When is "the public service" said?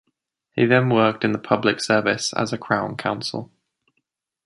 1.31-2.33